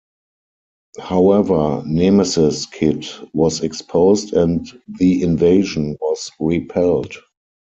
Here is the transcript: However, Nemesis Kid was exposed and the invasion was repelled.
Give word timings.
However, 0.99 1.83
Nemesis 1.85 2.65
Kid 2.65 3.05
was 3.33 3.61
exposed 3.61 4.33
and 4.33 4.65
the 4.87 5.21
invasion 5.21 5.95
was 6.01 6.31
repelled. 6.39 7.13